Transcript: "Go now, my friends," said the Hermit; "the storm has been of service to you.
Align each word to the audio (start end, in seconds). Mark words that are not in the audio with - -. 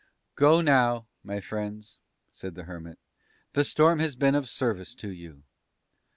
"Go 0.33 0.61
now, 0.61 1.05
my 1.23 1.39
friends," 1.39 1.99
said 2.31 2.55
the 2.55 2.63
Hermit; 2.63 2.97
"the 3.53 3.63
storm 3.63 3.99
has 3.99 4.15
been 4.15 4.33
of 4.33 4.49
service 4.49 4.95
to 4.95 5.11
you. 5.11 5.43